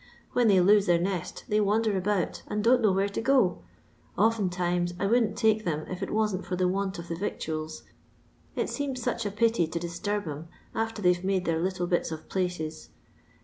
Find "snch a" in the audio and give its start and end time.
9.03-9.31